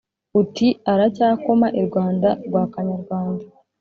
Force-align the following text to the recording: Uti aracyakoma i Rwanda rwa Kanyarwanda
Uti 0.41 0.67
aracyakoma 0.91 1.67
i 1.79 1.81
Rwanda 1.87 2.29
rwa 2.45 2.63
Kanyarwanda 2.73 3.45